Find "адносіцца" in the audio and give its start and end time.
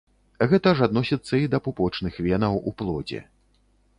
0.89-1.33